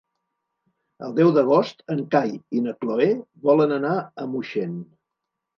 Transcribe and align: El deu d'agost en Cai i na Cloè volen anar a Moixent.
El 1.07 1.13
deu 1.19 1.29
d'agost 1.35 1.83
en 1.95 2.01
Cai 2.15 2.33
i 2.61 2.63
na 2.69 2.75
Cloè 2.81 3.07
volen 3.51 3.77
anar 3.79 3.95
a 4.01 4.27
Moixent. 4.35 4.77